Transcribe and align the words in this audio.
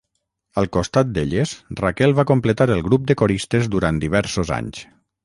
Al 0.59 0.67
costat 0.77 1.11
d'elles 1.17 1.51
Raquel 1.81 2.15
va 2.19 2.25
completar 2.31 2.67
el 2.77 2.81
grup 2.87 3.05
de 3.13 3.17
coristes 3.23 3.69
durant 3.77 4.01
diversos 4.05 4.53
anys. 4.57 4.81